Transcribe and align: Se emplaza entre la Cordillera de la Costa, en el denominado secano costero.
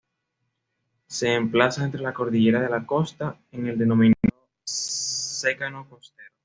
Se 1.05 1.31
emplaza 1.31 1.83
entre 1.83 2.01
la 2.01 2.11
Cordillera 2.11 2.59
de 2.59 2.69
la 2.69 2.87
Costa, 2.87 3.37
en 3.51 3.67
el 3.67 3.77
denominado 3.77 4.35
secano 4.65 5.85
costero. 5.87 6.29